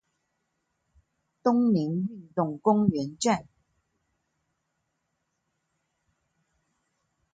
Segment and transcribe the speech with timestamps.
[1.43, 3.47] 東寧運動公園站